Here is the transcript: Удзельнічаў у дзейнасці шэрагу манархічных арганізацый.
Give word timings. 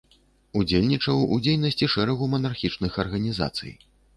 Удзельнічаў 0.61 1.19
у 1.35 1.37
дзейнасці 1.47 1.91
шэрагу 1.97 2.31
манархічных 2.35 2.91
арганізацый. 3.05 3.71